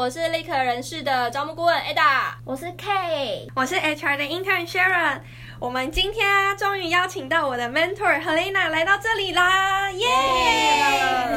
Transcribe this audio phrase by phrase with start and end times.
[0.00, 5.20] 我是立可人事的招募顾问 Ada，我是 K，我是 HR 的 Intern Sharon。
[5.60, 10.08] 我们今天啊，终于邀请到我的 mentor Helena 来到这里啦，耶！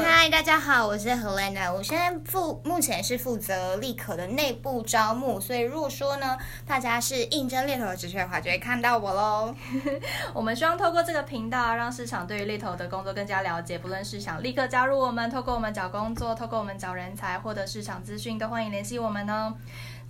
[0.02, 9.54] 嗨，大家好，我是 Helena，我现在负目前是负责立可的内部招募，所以如果说呢，大家是应征猎头的职缺的话，就会看到我喽。
[10.34, 19.54] 我们希望透过这个频道，让市场对于猎头的工作更加了解，不论是想立刻加入我们，透过我们找工作，透过我们找人才，获得市场资讯，都欢迎联系我们哦。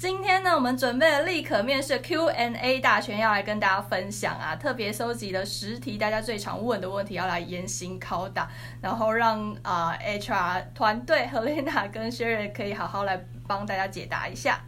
[0.03, 8.49] 今天呢，我们准备了立刻面试 Q&A 大全，要来跟大家分享啊，特别收集了十题大家最常问的问题，要来严刑拷打，
[8.81, 14.59] 然后让啊、HR 团队和 Lena 跟 Sharon 可以好好来帮大家解答一下。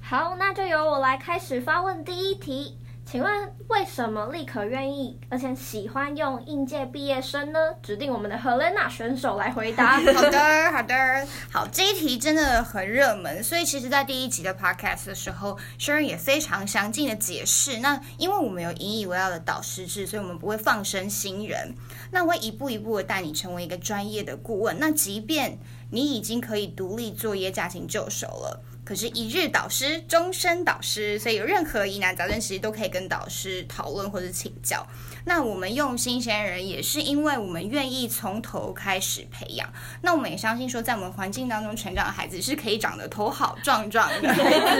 [0.00, 2.78] 好，那就由我来开始发问第一题。
[3.08, 7.58] 请问为什么立可愿意而且喜欢用应届毕业生呢？
[7.80, 9.98] 指定我们的 Helena 选手来回答。
[10.02, 14.52] 好的，好的，好，这一题真的很热门，所以其实，在第一集的。
[14.56, 15.14] Podcast 的。
[15.14, 17.14] 时候，Sharon 也非常详尽的。
[17.14, 17.78] 解释。
[17.78, 19.38] 那因为我们有引以为傲的。
[19.38, 21.74] 导师制，所以我们不会放生新人，
[22.10, 23.04] 那会一步一步的。
[23.04, 24.36] 带你成为一个专业的。
[24.36, 24.76] 顾问。
[24.80, 25.58] 那即便
[25.90, 28.62] 你已经可以独立作业、驾轻就熟了。
[28.86, 34.86] 可是，一日导师，终身导师，所以有任何疑难杂症，其实都可以跟导师讨论或者请教。
[35.24, 39.68] 那我们用新鲜人，也是因为我们愿意从头开始培养。
[40.02, 44.32] 那我们也相信说，在我们环境当中成长的孩子是可以长得头好壮壮的，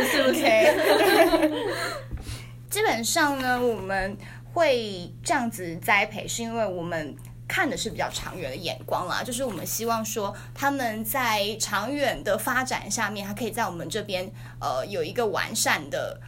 [0.04, 1.52] 是不是？
[2.70, 4.16] 基本上呢，我们
[4.52, 7.16] 会这样子栽培，是因为我们。
[7.48, 14.30] 看的是比较长远的眼光啦，就是我们希望说他们在长远的发展下面，他可以在我们这边
[14.60, 16.20] 呃有一个完善的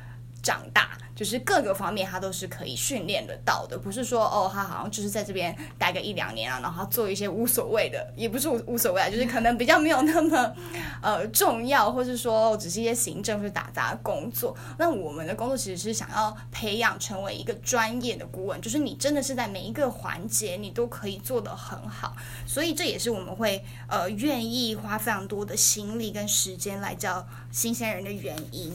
[0.42, 0.96] 长大。
[1.18, 10.54] 就是各个方面他都是可以训练得到的，不是说哦，他好像就是在这边待个一两年啊，然后做一些无所谓的，也不是无无所谓啊，就是可能比较没有那么
[11.02, 14.56] 呃重要，或是说只是一些行政或者打杂工作。
[14.78, 22.14] 那我们的工作其实是想要培养成为一个专业的顾问，就是你真的是在每一个环节你都可以做得很好，
[22.46, 28.74] 所以这也是我们会呃愿意花非常多的心力跟时间来教新鲜人的原因。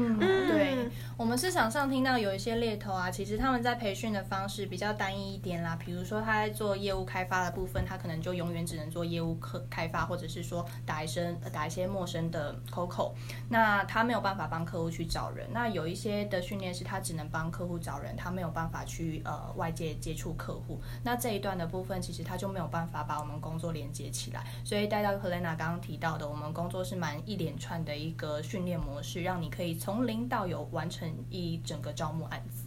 [0.00, 5.76] 嗯，对，我们市场上听到有一些猎头啊，其实他们在培训的方式比较单一一点啦。
[5.84, 13.12] 比如说他在做业务开发的部分，他可能就永远只能做业务开开发，或者是说打一声打一些陌生的 COCO，
[13.48, 15.48] 那他没有办法帮客户去找人。
[15.52, 20.80] 那有一些的训练是他只能帮客户找人，他没有办法去呃外界接触客户。
[21.02, 24.46] 那这一段的部分，其实他就没有办法把我们工作连接起来。
[24.64, 29.74] 所以带到 Helena 刚刚提到的，我们工作是蛮一连串的一个训练模式，让你可以。
[29.74, 32.64] 从零到有完成一整个招募案子。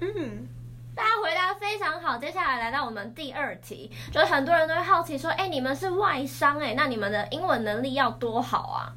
[0.00, 0.46] 嗯，
[0.94, 2.18] 大家回答非常好。
[2.18, 8.92] 接下来来到我们第二题，就是很多人都会好奇说，哎，你们是外商哎，那你们的英文能力要多好啊？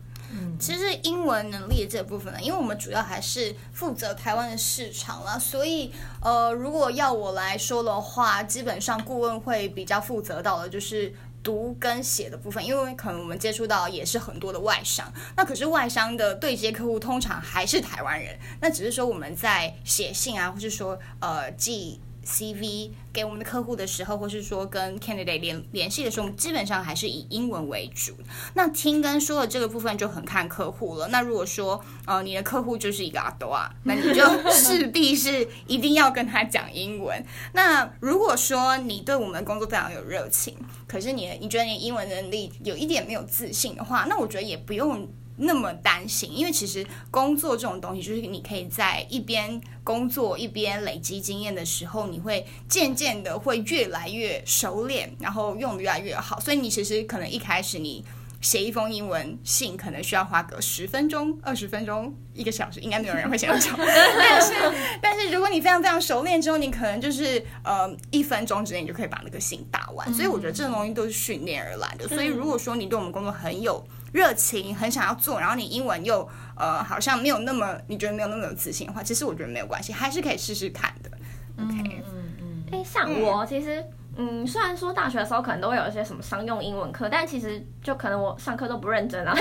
[0.60, 11.14] 其实英文能力这部分呢，因为我们主要还是负责台湾的市场啦，所以呃，如果要我来说的话，基本上顾问会比较负责到的就是。
[11.44, 22.02] 读跟写的部分，因为可能我们接触到也是很多的外商，那可是外商的对接客户通常还是台湾人，那只是说我们在写信啊，或是说呃寄。
[22.28, 28.14] CV 给我们的客户的时候，或是说跟 candidate 联联系的时候，我们基本上还是以英文为主。
[28.54, 31.08] 那听跟说的这个部分就很看客户了。
[31.08, 37.26] 那如果说呃你的客户就是一个阿多啊， 那你就势必是一定要跟他讲英文。
[37.54, 40.54] 那如果说你对我们工作非常有热情，
[40.86, 45.08] 可是你你觉得你英文能力有一点没有自信的话，那我觉得也不用。
[45.38, 56.40] 那么担心，因为其实工作这种东西，就是你可以在一边工作一边累积经验的时候，你会渐渐的会越来越熟练，然后用的越来越好。
[56.40, 58.04] 所以你其实可能一开始你
[58.42, 63.72] 写一封英文信，可能需要花个十分钟、二十分钟、一个小时，应该没有人会写那么久。
[63.78, 64.54] 但是，
[65.02, 70.14] 但是如果你非常非常熟练之后，你可能就是呃一分钟之内你就可以把那个信打完。
[70.14, 72.08] 所以我觉得这种东西都是训练而来的。
[72.08, 73.84] 所以如果说你对我们工作很有
[74.18, 81.12] 热情很想要做，然后你英文又呃好像没有那么，你觉得没有那么有自信的话，其实我觉得没有关系，还是可以试试看的。
[81.60, 83.86] OK，嗯嗯，哎、嗯，像我其实，
[84.16, 89.36] 嗯，虽然说大学的时候可能都会有一些什么商用英文课，但其实就可能我上课都不认真啊。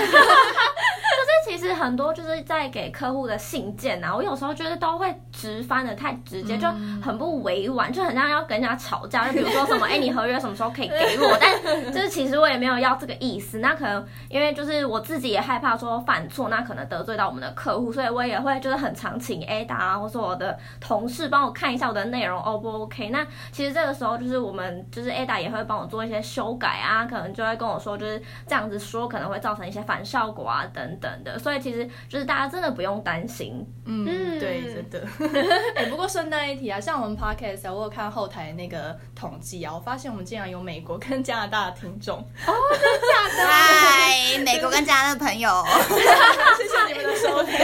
[1.47, 6.67] 就是其实很多就是在给客户的信件啊，我有时候觉得都会直翻的太直接，就
[7.01, 9.27] 很不委婉，就很像要跟人家吵架。
[9.31, 11.35] 就比如说什么，哎、欸，你合约什么时候可以给我？
[11.39, 13.59] 但就是其实我也没有要这个意思。
[13.59, 23.09] 那可能因为就是我自己也害怕说犯错，那可能得罪到我们的客户，所以我也会就是很常请 Ada 啊，或是我的同事帮我看一下我的内容 O 不 OK。
[23.09, 31.36] 那其实这个时候就是我们就是 Ada 也会帮我做一些修改啊，可能就会跟我说就是这样子说可能会造成一些反效果啊等等的。
[31.37, 33.65] 所以其实就是大家真的不用担心。
[33.85, 35.07] 嗯，对，真的。
[35.75, 43.47] 哎、欸，不过顺带一提啊，像我们 Podcast 啊，我有看后台那个统计啊，我发现我们竟然有美国跟加拿大的听众哦，真的假的？
[43.47, 45.49] 嗨，美国跟加拿大的朋友，
[46.57, 47.55] 谢谢你们的收听，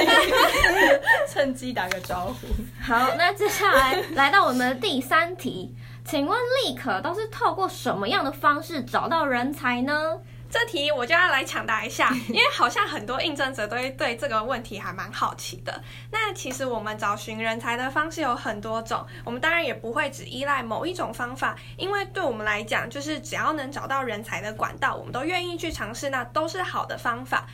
[1.29, 2.47] 趁机打个招呼。
[2.81, 10.19] 好，那接下来来到我们的第三题，请问立可都是透过什么样的方式找到人才呢？
[10.53, 15.81] 这题我就要来抢答一下， 因为好像很多应征者都会对这个问题还蛮好奇的。
[16.11, 27.47] 那其实我们找寻人才的方式有很多种，我们当然也不会只依赖某一种方法，因为对我们来讲，就是只要能找到人才的管道，我们都愿意去尝试，那都是好的方法。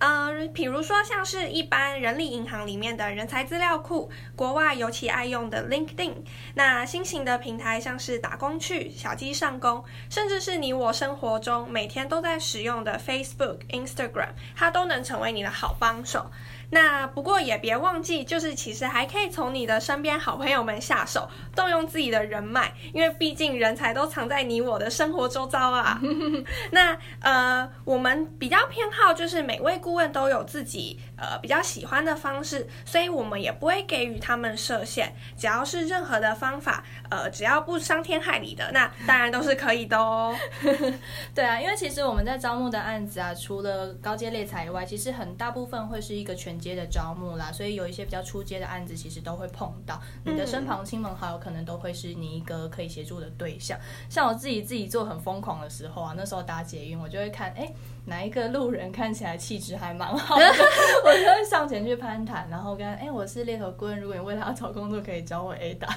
[0.00, 6.14] 呃，比如说像是一般人力银行里面的人才资料库，国外尤其爱用的 LinkedIn，
[6.54, 16.30] 那新型的平台像是打工去、小鸡上工，甚至是你我生活中每天都在使用的 Facebook、Instagram，它都能成为你的好帮手。
[16.72, 26.00] 那不过也别忘记，就是其实还可以从你的身边好朋友们下手，动用自己的人脉，因为毕竟人才都藏在你我的生活周遭啊。
[26.70, 40.36] 那呃，我们比较偏好就是每位顾问都有自己呃比较喜欢的方式，所以我们也不会给予他们设限，只要是任何的方法，呃，只要不伤天害理的，那当然都是可以的哦。
[41.34, 46.59] 对啊，因为其实我们在招募的案子啊，除了高阶猎才以外，其实很大部分会是一个全。
[46.60, 53.76] 阶的招募啦，所以有一些比较出阶的案子，其实都会碰到你的身旁亲朋好友，可能都会是你一个可以协助的对象。
[54.08, 57.72] 像我自己自己做很疯狂的时候啊，那时候搭捷运，我就会看，哎，
[58.10, 60.44] 哪一个路人看起来气质还蛮好的，
[61.06, 65.88] 我就会上前去攀谈，然后跟，哎，我是猎头顾问，如果你为他找工作，可以找我 Ada。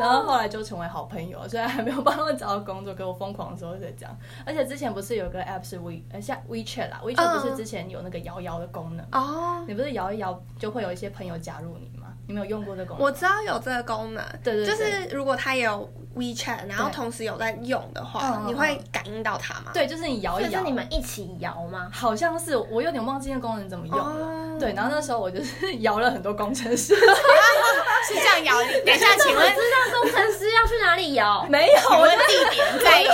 [0.00, 4.16] 然后后来就成为好朋友，虽然还没有帮他们找到工作，给我疯狂的时候在讲。
[4.46, 9.88] 而且之前不是有个 App 是 We，呃，像 WeChat 啦，WeChat 不是之前有那个摇摇的功能哦，你不是？
[9.98, 11.97] 摇一摇就会有一些朋友加入你吗？
[12.28, 13.06] 你没有用过这个功能？
[13.06, 19.70] 我知道有这个功能，对对对，就是如果他有 WeChat，然后同时有在用的话，你会感应到它吗？
[19.72, 21.88] 对，就是你摇一摇，是你们一起摇吗？
[21.90, 24.58] 好像是，我有点忘记那功能怎么用了。
[24.60, 28.54] 对，然后那时候我就是 摇了很多工程师， 是这样摇。
[28.84, 31.46] 等一下，请问知道工程师要去哪里摇？
[31.48, 33.08] 没有，我的地点在于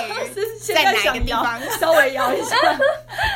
[0.74, 1.60] 在哪个地方？
[1.78, 2.56] 稍微摇一下，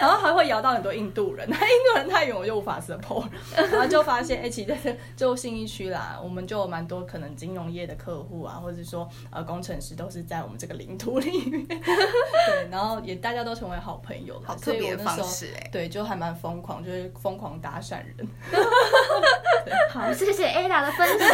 [0.00, 3.26] 然后还会摇到很多印度人， 那印度人太远，我就无法 support。
[3.54, 11.66] 然后就发现，哎，其实就信义区啦，我们就有蛮多可能金融业的客户啊，或者说呃工程师都是在我们这个领土里面。
[11.66, 15.68] 对，然后也大家都成为好朋友，好特别的方式哎。
[15.72, 18.28] 对，就还蛮疯狂，就是疯狂搭讪人。
[19.90, 21.28] 好，谢谢 Ada 的分享。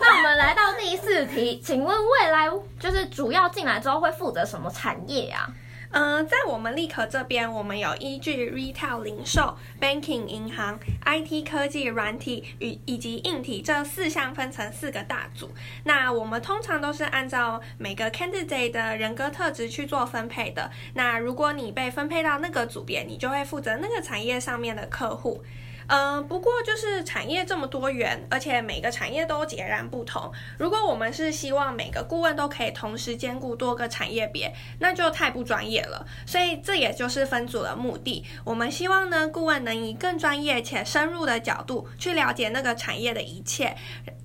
[0.00, 5.48] 那我们来到第四题，请问未来就是主要进来之后会负责什么产业呀？
[5.90, 15.50] 呃，在我们立可这边，我们有依据 retail 零售、banking 银行、IT 科技、软体与以及硬体这四项分成四个大组。
[15.84, 20.70] 那我们通常都是按照每个 candidate 的人格特质去做分配的。
[20.94, 25.42] 那如果你被分配到那个组别，你就会负责那个产业上面的客户。
[25.88, 30.30] 嗯、不过就是产业这么多元，而且每个产业都截然不同。
[30.58, 36.06] 如果我们是希望每个顾问都可以同时兼顾多个产业别，那就太不专业了。
[36.26, 38.24] 所以这也就是分组的目的。
[38.44, 43.74] 我们希望呢，顾问能以更专业且深入的角度去了解那个产业的一切，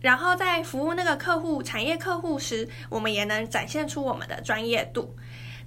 [0.02, 5.16] 然后在服务那个客户、产业客户时，我们也能展现出我们的专业度。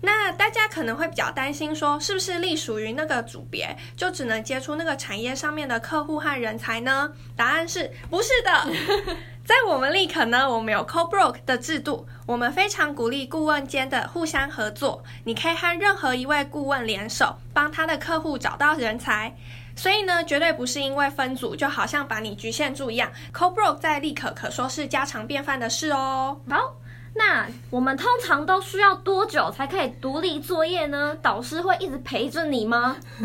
[0.07, 7.11] 那大家可能会比较担心，说是不是隶属于那个组别，就只能接触那个产业上面的客户和人才呢？
[7.35, 8.73] 答案是不是的。
[9.45, 15.03] 在我们立可呢，我们有 co-broke 的制度，我们非常鼓励顾问间的互相合作。
[15.25, 19.35] 你可以和任何一位顾问联手，帮他的客户找到人才。
[19.75, 23.11] 所以呢，绝对不是因为分组，就好像把你局限住一样。
[23.35, 26.41] co-broke 在立可可说是家常便饭的事哦。
[26.49, 26.77] 好。
[27.19, 31.17] 那我们通常都需要多久才可以独立作业呢？
[31.23, 32.97] 导师会一直陪着你吗？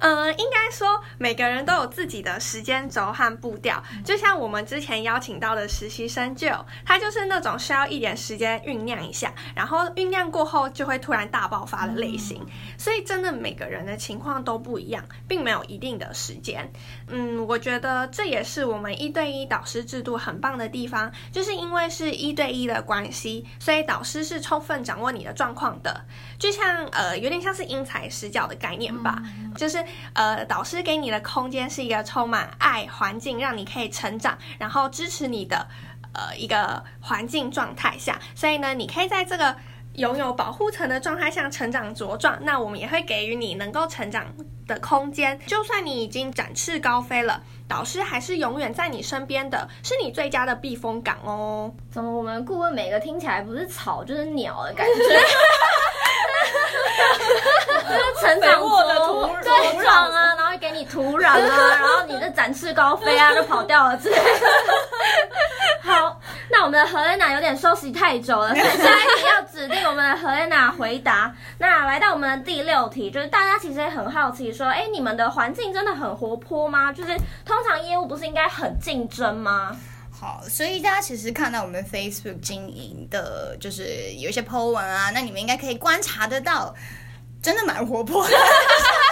[0.00, 6.48] 呃，应该说每个人都有自己的时间轴和步调，就像我们之前邀请到的实习生就，
[6.84, 12.44] 他就是那种需要一点时间酝酿一下，然后酝酿过后就会突然大爆发的类型。
[12.76, 16.72] 所以真的每个人的情况都不一样，并没有一定的时间。
[17.06, 22.63] 嗯，我觉得这也是我们一对一导师制度很棒的地方，就是因为是一对一。
[22.66, 26.04] 的关系，所以导师是充分掌握你的状况的，
[26.38, 35.66] 就像呃，有点像是因材施教的概念吧，嗯、就是呃，导师给你的空间是一个充满爱环境，让你可以成长，然后支持你的
[36.12, 39.56] 呃一个环境状态下，所以呢，你可以在这个
[39.94, 44.26] 拥有保护层的状态下成长茁壮，那我们也会给予你能够成长
[44.66, 47.40] 的空间，就算你已经展翅高飞了。
[47.66, 51.72] 导师还是永远在你身边的，是你最佳的避风港哦。
[51.90, 54.94] 怎么我们顾问每个听起来不是草就是鸟的感觉？
[57.84, 64.22] 就是成长的土对长啊，然后给你土壤啊，然后你的展翅高飞啊，就跑掉了之类的。
[66.54, 71.34] 好，那我们的何恩娜有点休息太久了， 所以下一题要指定我们的何恩娜回答。
[71.58, 76.92] 那来到我们的第六题，就是大家其实也很好奇，说，哎，你们的环境真的很活泼吗？
[76.92, 79.76] 就是通常业务不是应该很竞争吗？
[80.12, 86.72] 好，所以大家其实看到我们 Facebook 经营的，就是有一些 po 文啊，那你们应该可以观察得到，
[87.42, 88.34] 真的蛮活泼的。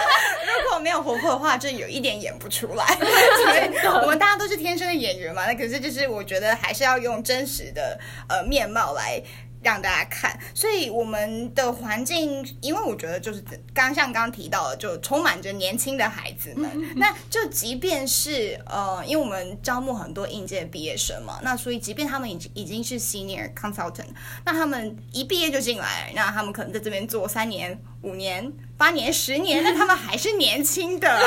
[0.63, 2.85] 如果没有活泼的话，就有一点演不出来。
[2.97, 9.21] 所以我们大家都是天生的演员嘛，那可是就是我觉得还是要用真实的呃面貌来。
[9.63, 13.43] 让大家看，所以我们的环境，因为我觉得就是
[13.73, 16.69] 刚像刚刚提到的，就充满着年轻的孩子们。
[16.95, 24.07] 那就即便是呃，因为我们招募很多应届毕业生嘛，那所以即便他们已经已经是 senior consultant，
[24.45, 27.79] 那他们一毕业就进来，那他们可能在这边做三年。
[28.03, 31.07] 五年、八年、十年，那他们还是年轻的。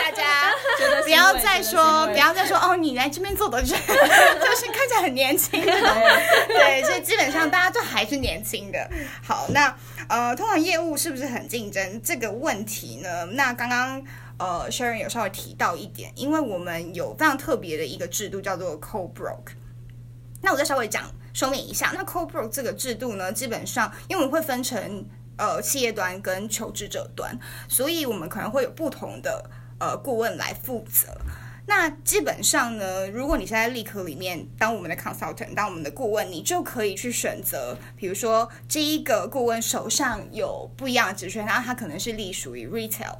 [0.00, 0.52] 大家
[1.04, 5.72] 不要再说，不要再说哦，你来这边做的就是 就是看起来很年轻的。
[6.48, 8.90] 对，基本上大家都还是年轻的。
[9.22, 9.76] 好，那
[10.08, 13.26] 呃，通常业务是不是很竞争这个问题呢？
[13.32, 14.02] 那刚刚
[14.38, 19.52] 呃，Sharon 有稍微提到一点，因为我们有非常特别的一个制度叫做 Co-broke。
[20.42, 25.06] 那我再稍微讲说明一下，那 Co-broke 这个制度呢，基本上因为我们会分成。
[25.38, 27.38] 呃，企业端跟求职者端，
[27.68, 31.08] 所以我们可能会有不同的呃顾问来负责。
[31.66, 43.16] 那基本上呢，如果你是在立可里面当我们的 consultant，当我们的顾问，你就可以去选择，比如说这一个顾问手上有不一样的职权，然后他可能是隶属于 retail。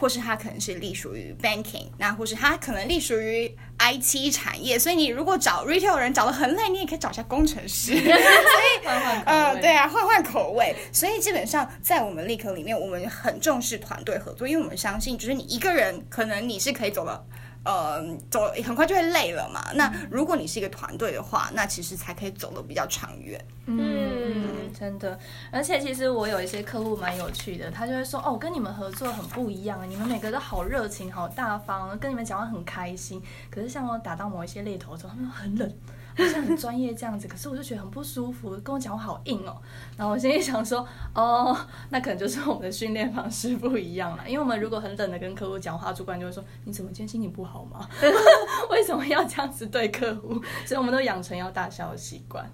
[0.00, 7.94] 或是他可能是隶属于 banking，那或是他可能隶属于 IT 产业，所以你如果找 retail 人找得很累，你也可以找一下工程师。
[7.98, 10.72] 所以，换换呃，对啊，换换口味。
[10.92, 17.20] 所以基本上在我们立可里面，我们很重视团队合作，因为我们相信，就是你一个人可能你是可以走了。
[17.68, 19.62] 呃，走很快就会累了嘛。
[19.74, 23.38] 那如果你是一个团队的话，那其实才可以走得比较长远。
[23.66, 25.18] 嗯，真的。
[25.52, 33.22] 而且其实我有一些客户蛮有趣的，他就会说：“哦，跟你们合作很不一样，你们每个都好热情、好大方，跟你们讲话很开心。
[33.50, 35.70] 可是像我打到某一些猎头的时候，他们很冷。”
[36.18, 39.56] 好像很专业这样子，可是我就觉得很不舒服，跟我讲话好硬哦。
[39.96, 40.84] 然后我心里想说，
[41.14, 41.56] 哦，
[41.90, 44.28] 那可能就是我们的训练方式不一样了。
[44.28, 47.88] 因为我们如果很冷的跟客户讲话，主管就会说：“你怎么今天心情不好吗？
[48.70, 52.48] 为什么要这样子对客户？”所以我们都养成要大笑的习惯。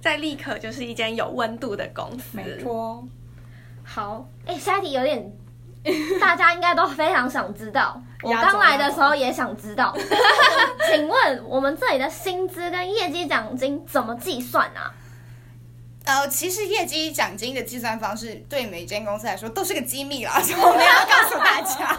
[0.00, 2.36] 在立刻就是一间有温度的公司。
[2.36, 3.04] 没错。
[3.84, 5.32] 好，哎、欸，下一题有点。
[6.18, 9.94] 大家应该都非常想知道，我刚来的时候也想知道。
[10.90, 14.90] 请问我们这里的薪资跟业绩奖金怎么计算啊？
[16.04, 21.98] 呃，其实业绩奖金的计算方式对每间公司来说都是个机密啦， 所以我们要告诉大家。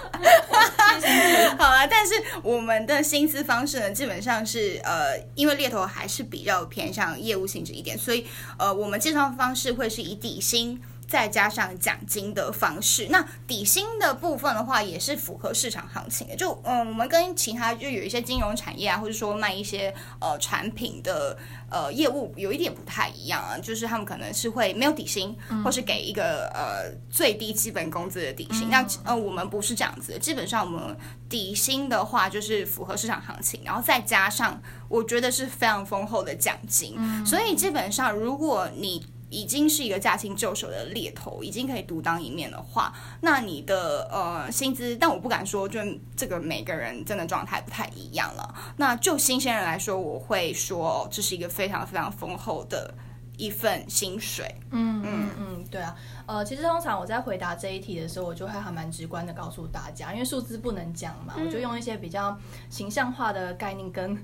[1.57, 8.25] 好了，但是我们的薪资方式呢，基本上是呃，因为猎头还是比较偏向业务性质一点，所以
[8.57, 10.81] 呃，我们计算方式会是以底薪。
[11.07, 16.35] 再加上奖金的方式，那底薪的部分的话，也是符合市场行情的。
[16.35, 21.37] 就嗯，我们跟其他就有一些金融产业啊，或者说卖一些呃产品的
[21.69, 28.69] 呃业务有一点不太一样啊，就是他们可能是会没有底薪，或是给一个呃最低基本工资的底薪。
[28.69, 30.97] 那呃我们不是这样子的，基本上我们
[31.29, 34.59] 底薪的话就是符合市场行情，然后再加上
[34.89, 36.97] 我觉得是非常丰厚的奖金。
[37.25, 39.05] 所以基本上如果你
[39.35, 45.81] 已经是一个驾轻就熟的猎头，已经可以独当一面的话，那你的呃薪资，但我不敢说，就
[46.15, 48.55] 这个每个人真的状态不太一样了。
[48.77, 52.93] 那就新鲜人来说，我会说这是一个非常非常丰厚的
[53.37, 54.55] 一份薪水。
[54.71, 55.93] 嗯嗯嗯，对啊。
[56.25, 62.39] 呃，其实通常我在回答这一题的时候，我就会还蛮直观的告诉大家，因为数字不能讲嘛，我就用一些比较
[62.69, 64.17] 形象化的概念跟。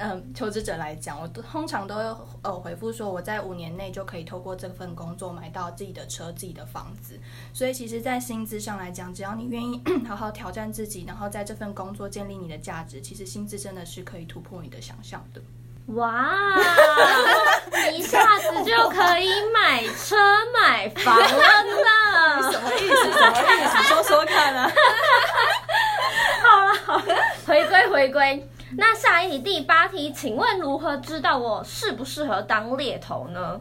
[0.00, 7.18] 嗯，求职者来讲，我通常都有呃回复说，我在五年内就可以透过这份工作买到自己的车、自己的房子。
[7.52, 15.40] 所以其实，在薪资上来讲，只要你愿意 好好挑战自己，然后在这份工作建立你的价值，其实薪资真的是可以突破你的想象的。
[15.94, 16.54] 哇，
[17.92, 20.16] 一下子就可以买车
[20.52, 22.52] 买房了呢？
[22.52, 23.10] 什么意思？
[23.12, 23.82] 什么意思？
[23.88, 24.70] 说说看啊！
[26.44, 27.14] 好了好了，
[27.46, 28.48] 回归回归。
[28.76, 33.58] 那下一题，第八题，请问如何知道我适不适合当猎头呢？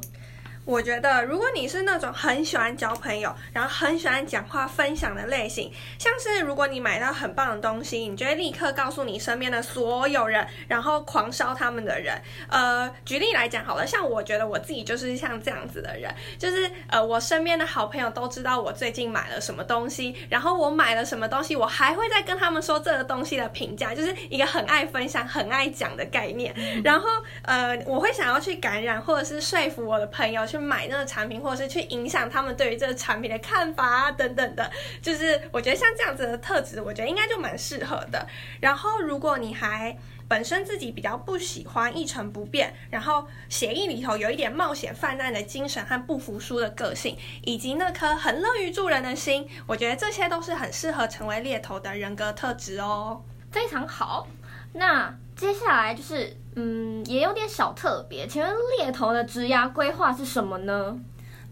[0.68, 12.22] 我觉得，如果你是那种很喜欢交朋友，然后很喜欢讲话分享的类型，像是如果你买到很棒的东西，你就会立刻告诉你身边的所有人，然后狂烧他们的人。
[12.50, 26.54] 呃，举例来讲好了，像我觉得我自己就是像这样子的人，就是呃，我身边的好朋友都知道我最近买了什么东西，然后我买了什么东西，我还会再跟他们说这个东西的评价，就是一个很爱分享、很爱讲的概念。
[26.84, 27.08] 然后
[27.44, 30.57] 呃，我会想要去感染或者是说服我的朋友去。
[30.60, 34.70] 买那个产品，或者是去影响他们对于这个产品的看法啊，等等的，
[35.02, 38.28] 就是我觉得像这样子的特质，我觉得应该就蛮适合的。
[38.60, 39.98] 然后，如果你还
[40.28, 53.22] 本身自己比较不喜欢一成不变，然后协议里头有一点冒险犯难的精神和不服输的个性，以及那颗很乐于助人的心，我觉得这些都是很适合成为猎头的人格特质哦。
[53.52, 54.28] 非常好，
[54.74, 56.36] 那接下来就是。
[56.60, 58.28] 嗯，也有点小特别。
[58.28, 61.00] 请问猎头的职涯规划是什么呢？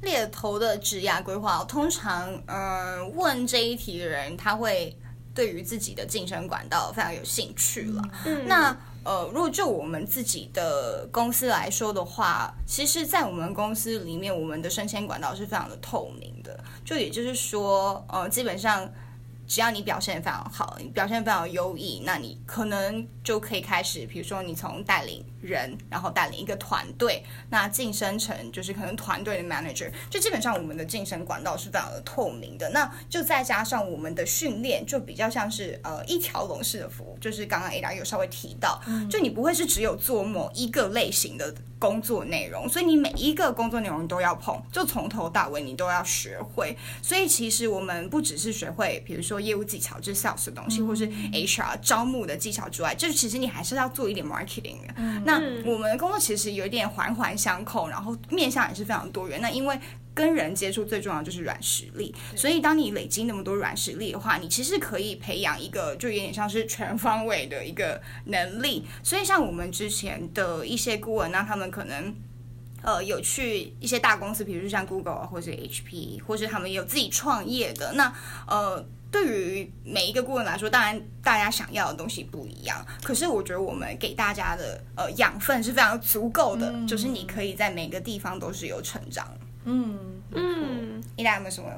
[0.01, 4.97] 猎头的职涯规划，通常，嗯，问这一题的人，他会
[5.35, 8.01] 对于自己的晋升管道非常有兴趣了。
[8.25, 16.59] 嗯，那，呃，如果就我们自己的公司来说的话，其实，在我们公司里面，我们的升迁管道是非常的透明的。
[16.83, 18.91] 就也就是说，呃，基本上。
[19.47, 32.69] 只要你表现非常好，你表现非常优异，那你可能就可以开始，比如说你从带领人，然后带领一个团队，那晋升成就是可能团队的 manager，就基本上我们的晋升管道是非常的透明的。
[32.71, 41.53] 那就再加上我们的训练，就比较像是呃一条龙式的服务，就是刚刚 Ada 有稍微提到，就你不会是只有做某一个类型的
[41.85, 46.75] 工作内容，所以你每一个工作内容都要碰，就从头到尾你都要学会。
[46.99, 49.35] 所以其实我们不只是学会，比如说。
[49.45, 54.93] 业务技巧就是 sales 的东西，或是 HR 招募的技巧之外，就是其实你还是要做一点 marketing 的。
[54.95, 55.35] 嗯、那
[55.69, 59.39] 我们的工作其实有一点环环相扣，然后面向也是非常多元。
[59.39, 59.79] 那因为
[60.15, 68.87] 跟人接触最重要就是软实力，所以当你累积那么多软实力的话，你其实可以培养一个就有点像是全方位的一个能力。
[69.03, 72.15] 所以像我们之前的一些顾问，那他们可能
[72.81, 78.11] 呃有去一些大公司，比如说像 Google 或者 HP，或是他们有自己创业的那
[78.47, 78.83] 呃。
[79.11, 82.85] 对于每一个顾问来说，当然大家想要的东西不一样。
[83.01, 89.25] 可是我觉得我们给大家的呃养分是非常足够的，嗯、就是你可以在每个地方都是有成长。
[89.65, 91.69] 嗯嗯，你俩有没有什么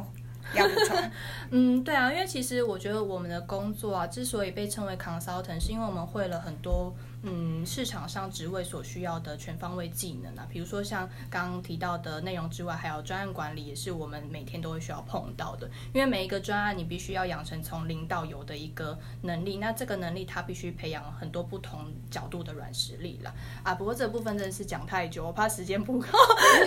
[0.54, 1.12] 要补充？
[1.52, 6.94] 嗯，对啊，因为其实我觉得我们的工作啊，之所以被称为 consultant，是因为我们会了很多。
[7.24, 15.68] 嗯，市场上职位所需要的全方位技能啊，比如说像刚刚提到的内容之外，还有专案管理，也是我们每天都会需要碰到的。
[15.94, 23.34] 因为每一个专案，你必须要养成从零到有的一个能力，那这个能力它必须培养很多不同角度的软实力啦。
[23.64, 23.74] 啊。
[23.74, 26.08] 不过这部分真的是讲太久，我怕时间不够，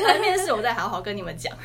[0.06, 1.56] 来面试我再好好跟你们讲。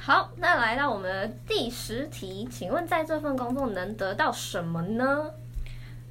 [0.00, 5.30] 好，那来到我们的第十题，请问在这份工作能得到什么呢？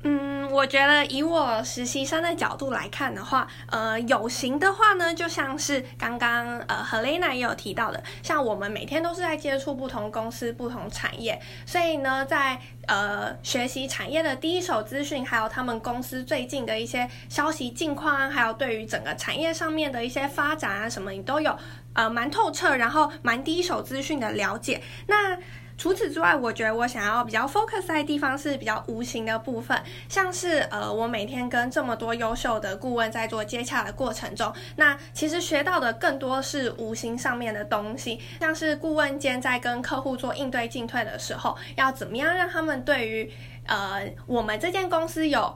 [0.05, 21.57] 嗯，我觉得以我实习生的角度来看的话，呃，有形的话呢，就像是刚刚呃 Helena 也有提到的，像我们每天都是在接触不同公司、不同产业，所以呢，在呃学习产业的第一手资讯，还有他们公司最近的一些消息近况啊，还有对于整个产业上面的一些发展啊什么，你都有
[21.93, 24.81] 呃蛮透彻，然后蛮第一手资讯的了解。
[25.07, 25.37] 那
[25.83, 43.29] 除此之外，我觉得我想要比较 focus 在的地方是比较无形的部分，像是呃，我每天跟这么多优秀的顾问在做接洽的过程中，那其实学到的更多是无形上面的东西，像是顾问间在跟客户做应对进退的时候，要怎么样让他们对于
[43.65, 45.53] 呃我们这间公司有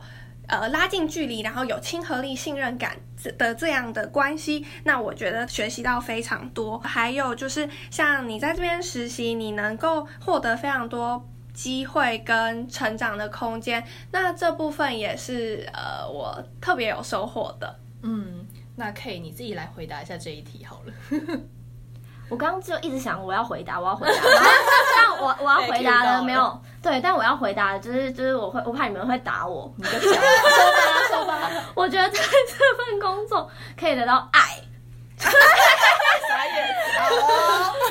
[0.47, 2.97] 呃拉近距离，然后有亲和力、信任感
[3.37, 4.65] 的这样的关系。
[4.83, 6.79] 那我觉得学习到非常多。
[6.79, 13.83] 还有就是像你在这边实习，你能够获得非常多机会跟成长的空间。
[14.11, 17.79] 那这部分也是呃我特别有收获的。
[18.03, 20.93] 嗯，那 K 你自己来回答一下这一题好了。
[22.29, 24.13] 我刚刚就一直想我要回答，我要回答，
[24.95, 31.49] 但我我要回答的没有对，但我要回答的就是就是我会我怕你们会打我，你就讲 说吧说吧。
[31.75, 34.41] 我觉得在这份工作可以得到爱。
[35.17, 35.29] 傻
[36.45, 36.75] 眼。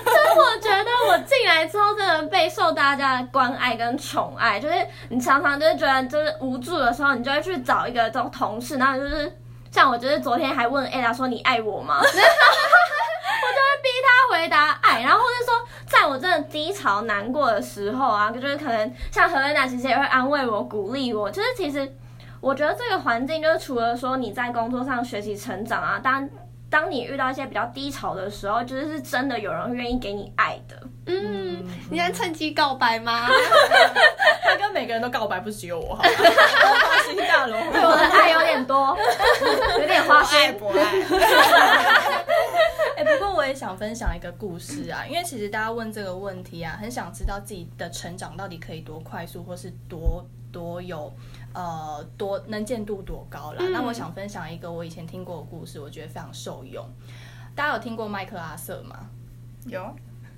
[0.05, 4.75] 就是我觉得我进来之后真的备受大家的关爱跟宠爱，就是
[5.09, 9.33] 你常常就是觉得就是无助的时候，你就会去找一个这种同事，然后就是
[9.73, 12.01] 像我就是昨天还问 Ella 说，你爱我吗？
[13.83, 21.31] 逼他回答爱，然后或者说，在我真的低潮难过的时候啊，就是可能像何丽娜其实也会安慰我、鼓励我。
[21.31, 21.91] 就是其实
[22.41, 26.29] 我觉得这个环境，就是除了说你在工作上学习成长啊，当
[26.69, 30.77] 当你遇到一些比较低潮的时候，就是是真的有人愿意给你爱的。
[31.09, 33.29] 嗯，你在趁机告白吗？
[34.43, 36.09] 他跟每个人都告白，不是只有我，好吗？
[36.89, 38.97] 花心大萝对我的爱有点多，
[39.79, 40.53] 有点花心。
[40.59, 40.75] 不爱。
[41.09, 42.25] 不爱
[42.97, 51.13] 哎、欸，不过我也想分享一个故事啊，因为其实大家问这个问题啊，很想知道自己的成长到底可以多快速，或是多多有
[51.53, 53.63] 呃多能见度多高啦。
[53.71, 56.83] 那、嗯、我想分享一个我以前听过的故事，我觉得非常受用。
[57.55, 59.11] 大家有听过麦克阿瑟吗？
[59.67, 59.95] 有，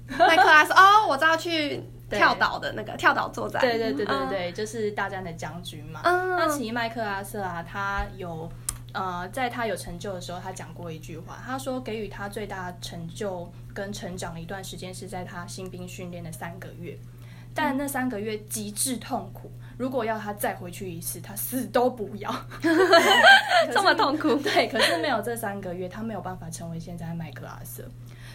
[0.09, 6.01] 麦克阿瑟哦，我知道去跳岛的那个跳岛作战，对对对对对，嗯、就是大战的将军嘛。
[6.03, 8.51] 嗯、那其实麦克阿瑟啊，他有。
[8.93, 16.99] 呃，在他有成就的时候，他讲过一句话，他说：“给予他最大成就跟成长的一段时间是在他新兵训练的三个月，
[17.55, 19.53] 但那三个月极致痛苦。
[19.77, 22.35] 如果要他再回去一次，他死都不要。
[23.73, 27.85] 这么痛苦， 对，可是没有这三个月，他没有办法成为现在麦克阿瑟。”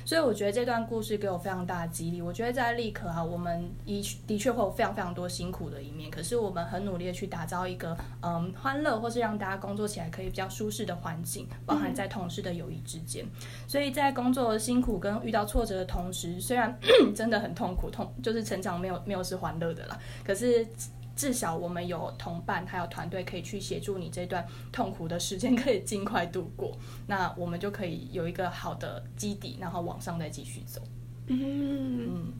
[0.05, 2.21] 所以我觉得这段故事给我非常大的激励。
[2.21, 13.25] 我觉得在立可啊，我们的的确会有非常非常多辛苦的一面，可是我们很努力的去打造一个嗯欢乐，或是让大家工作起来可以比较舒适的环境，包含在同事的友谊之间。
[13.67, 16.77] 所以在工作辛苦跟遇到挫折的同时，虽然
[17.15, 20.67] 真的很痛苦，痛就是成长没有没有是欢乐的啦，可是。
[21.15, 26.75] 至少我们有同伴，还有团队可以去协助你这段痛苦的时间，可以尽快度过。
[27.05, 30.81] 那我们就可以有一个好的基底，然后往上再继续走。
[31.27, 32.33] 嗯嗯，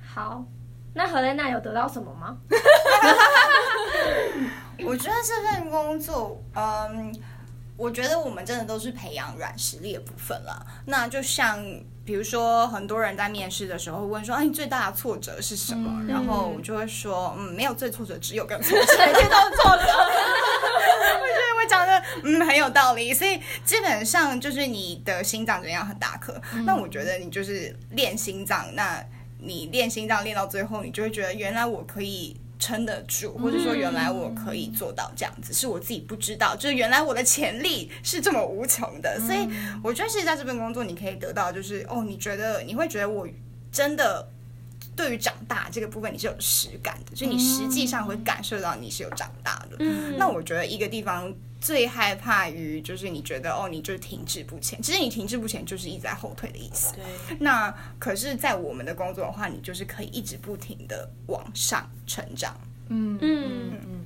[0.00, 0.44] 好。
[0.94, 2.38] 那何丽娜有得到什么吗？
[4.84, 7.14] 我觉得这份工作，嗯，
[7.76, 10.66] 我觉得我们真的都是培养软实力的部分了。
[10.86, 11.58] 那就像。
[12.04, 19.82] 比如说，很多人在面试的时候会问说：“哎，你最大的挫折是什么？”嗯、然后我就会说：“嗯，没有最挫折，只有更挫折，这都是挫折。”
[21.22, 23.14] 我觉得我讲的嗯很有道理。
[23.14, 28.66] 所以基本上就是你的心脏怎样很大颗，嗯、那我觉得你就是练心脏。
[28.74, 29.04] 那
[29.38, 32.36] 你练心脏练到最后，你就会觉得原来我可以。
[32.62, 39.48] 撑得住，或者说原来我可以做到这样子，嗯、是我自己不知道，就是原来我的潜力是这么无穷的，嗯、所以
[39.82, 43.26] 我觉得是在这份工作你可以得到，就是哦，你觉得你会觉得我
[43.72, 44.28] 真的
[44.94, 49.76] 对于长大这个部分你是有实感的，就你实际上会感受到你是有长大的。
[49.80, 51.34] 嗯、那我觉得一个地方。
[51.62, 54.82] 最害怕于就是你觉得哦，你就停滞不前。
[54.82, 56.92] 其实你停滞不前就是一直在后退的意思。
[56.96, 57.36] 对。
[57.38, 62.52] 那可是，在我们的工作的话，你就是可以一直不停的往上成长。
[62.88, 64.04] 嗯嗯嗯。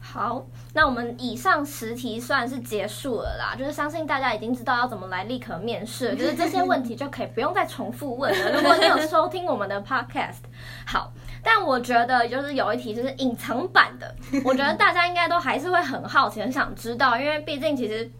[0.00, 3.54] 好，那我们以上十题算是结束了啦。
[3.54, 8.52] 就是相信大家已经知道要怎么来立刻面试，就是这些问题就可以不用再重复问了。
[8.56, 10.46] 如果你有收听我们的 podcast，
[10.86, 11.12] 好。
[11.48, 18.10] 但我觉得就是有一题就是隐藏版的，我觉得大家应该都还是会很好奇，很想知道，因为毕竟其实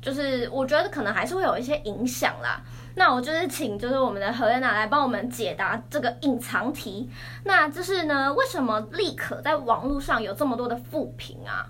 [0.00, 2.58] 就是我觉得可能还是会有一些影响啦。
[2.94, 7.10] 那我就是请就是我们的何燕娜来帮我们解答这个隐藏题。
[7.44, 11.66] 那就是呢，为什么立刻在网络上有这么多的负评啊？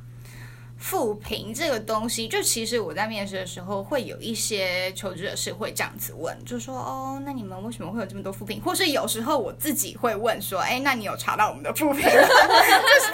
[0.81, 8.59] 负评这个东西，就其实我在面试的时候，会有一些求职者是会这样子问，就说哦，那你们为什么会有这么多负评？
[8.63, 12.11] 或是有时候我自己会问说，哎，那你有查到我们的负评吗？
[12.11, 13.13] 就是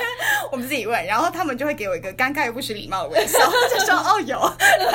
[0.53, 3.39] 我们自己问，然后他们就会给我一个尴尬又不失礼貌的微笑，
[3.75, 4.41] 就说哦有。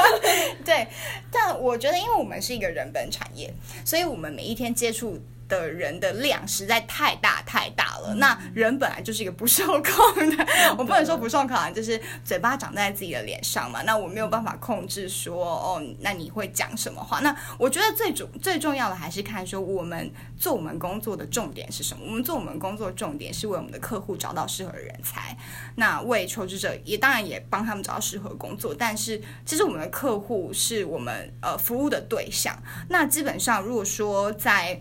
[0.64, 0.88] 对，
[1.30, 3.54] 但我觉得，因为我们是一个人本产业，
[3.84, 5.20] 所以我们每一天接触
[5.52, 8.14] 的人的量实在太大太大了。
[8.14, 10.48] 嗯、那人本来就是一个不受控的，
[10.80, 13.82] 我不能说不受控，就是嘴巴长在自己的脸上嘛。
[13.82, 17.20] 那我没有办法控制说哦，那你会讲什么话？
[17.20, 20.10] 那我觉得最主最重要的还是看说我们
[20.40, 22.04] 做我们工作的重点是什么。
[22.08, 25.38] 我们做我们工作的重点是为我们的客户找到适合的人才，
[25.76, 28.74] 那为求职者也当然也帮他们找到适合工作。
[28.74, 32.58] 但是其实我们的客户是我们呃服务的对象。
[32.88, 34.80] 那基本上如果说在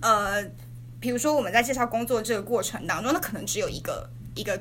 [0.00, 0.42] 呃，
[1.00, 4.56] 比如说我们在介绍工作这个过程当中，那可能只有一个一个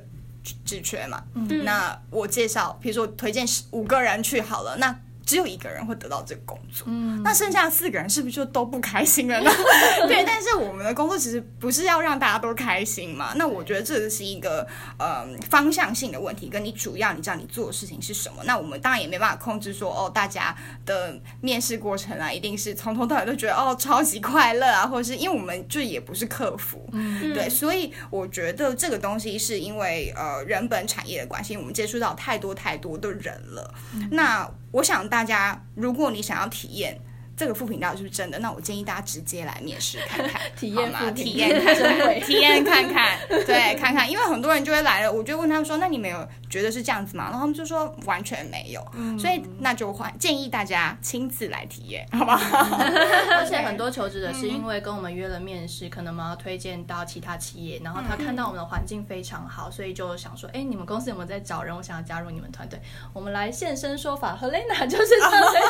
[0.65, 1.23] 职缺嘛。
[1.33, 4.99] 嗯，那我介绍，比如说我推荐十五个人去好了，那。
[5.25, 9.49] 只有一个人会得到这个工作，嗯，那剩下四个人是不是就都不开心了呢？
[10.07, 13.33] 对，但是我们的工作其实不是要让大家都开心嘛。
[13.35, 14.67] 那我觉得这是一个
[14.99, 18.43] 呃方向性的问题，跟你主要你知道你做的事情是什么。
[18.43, 20.55] 那我们当然也没办法控制说哦，大家
[20.85, 34.49] 的面试过程啊，一定是从头到尾都觉得哦超级快乐啊，或者是因为我们就也不是客服，嗯，对，所以我觉得这个东西是因为呃人本产业的关系，我们接触到太多太多的人了，嗯，那。
[34.73, 36.99] 我想大家，如果你想要体验。
[37.43, 38.39] 这个副频道是不是真的？
[38.39, 41.75] 那我建议大家直接来面试看看， 体验嘛，体验看，
[42.23, 48.81] 体验看看，对，看看，因为很多人就会来了，我就问他们说：“那你们有觉得是这样子吗？”然后他们就说：“完全没有。
[48.93, 52.77] 嗯”所以那就换建议大家亲自来体验，好不好？
[53.35, 61.75] 而且很多求职者是因为跟我们约了面试，可能我们要推荐到其他企业，然后他看到我们的环境非常好，所以就想说：“哎，你们公司有没有在找人？
[61.75, 62.79] 我想要加入你们团队。”
[63.11, 65.19] 我们来现身说法，Helena 就是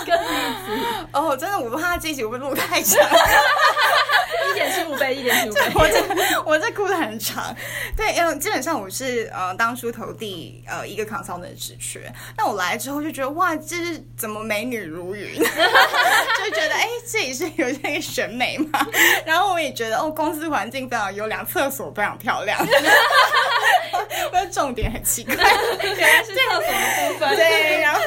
[0.05, 0.27] 个例
[0.67, 1.07] 子。
[1.13, 1.62] 哦，真的。
[1.63, 2.99] 我怕这一集我会录太长，
[4.51, 5.61] 一点七五倍，一点七五倍。
[5.73, 7.55] 我这我这哭的很长，
[7.95, 18.85] 对，因为基本上我是呃当初投递呃一个 consultant 的职缺，那我来了之后就觉得哇，这是怎么美女如云， 就觉得哎，这里是有这个审美嘛。
[19.25, 22.59] 然后我也觉得哦，公司环境非常优良，厕所非常漂亮。
[23.93, 27.35] 我的重点很奇怪，原来是厕所的部分。
[27.35, 28.01] 对，然后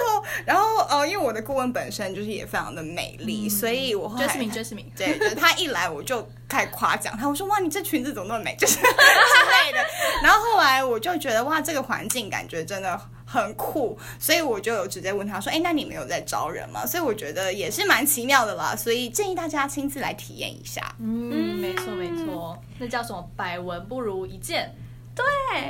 [0.44, 3.48] 然后呃，因为我的顾问本身就是也非常的美丽。
[3.48, 9.78] 所以我后来，Jasmine，Jasmine，对，就是他一来我就开始夸奖他，我说哇，你这裙子怎么那么美， 就是之类的。
[10.22, 16.86] 然后后来我就觉得哇，这个环境感觉真的很酷，所以我就有直接问他说，哎，那你没有在招人吗？
[16.86, 20.82] 所以我觉得也是蛮奇妙的啦，所以建议大家亲自来体验一下。
[20.98, 23.28] 嗯，没错没错，那叫什么？
[23.36, 24.74] 百闻不如一见。
[25.16, 25.24] 对。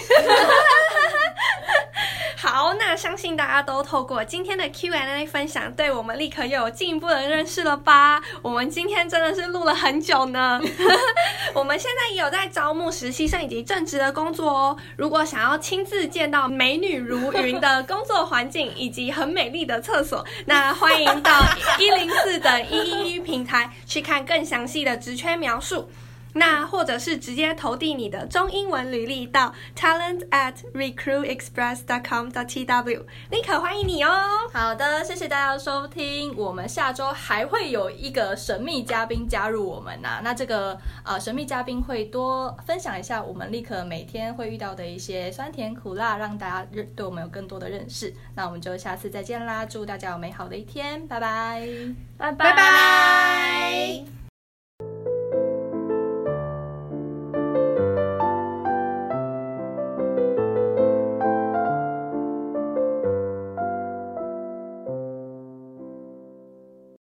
[2.36, 8.20] 好，那相信大家都透过今天的 Q&A 分享，对我们立刻又有进一步的认识了吧？
[8.42, 10.60] 我们今天真的是录了很久呢。
[11.54, 14.76] 我们现在也有在招募实习生以及正职的工作哦。
[14.96, 21.30] 如果想要亲自见到美女如云的工作环境以及很美丽的厕所，那欢迎到
[21.78, 25.88] 一零四的一一一平台去看更详细的职缺描述。
[26.34, 34.10] 那或者是直接投递你的中英文履历到 talent at recruitexpress dot com dot tw，立刻欢迎你哦。
[34.52, 36.34] 好的，谢谢大家的收听。
[36.36, 40.20] 我们下周还会有一个神秘嘉宾加入我们呐、啊。
[40.24, 48.14] 那这个呃神秘嘉宾会多分享一下我们立刻每天会遇到的一些酸甜苦辣，让大家认对我们有更多的认识。
[48.34, 51.68] 那我们就下次再见啦，祝大家有美好的一天，拜拜，
[52.16, 52.54] 拜拜。
[52.54, 54.21] Bye bye